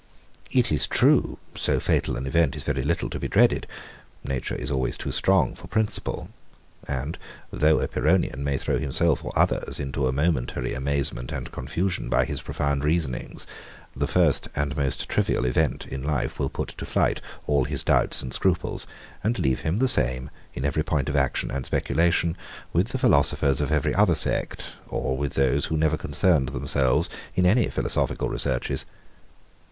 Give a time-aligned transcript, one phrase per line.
[0.49, 3.67] It is true; so fatal an event is very little to be dreaded.
[4.25, 6.29] Nature is always too strong for principle.
[6.87, 7.19] And
[7.51, 12.25] though a Pyrrhonian may throw himself or others into a momentary amazement and confusion by
[12.25, 13.45] his profound reasonings;
[13.95, 18.23] the first and most trivial event in life will put to flight all his doubts
[18.23, 18.87] and scruples,
[19.23, 22.35] and leave him the same, in every point of action and speculation,
[22.73, 27.45] with the philosophers of every other sect, or with those who never concerned themselves in
[27.45, 28.87] any philosophical researches.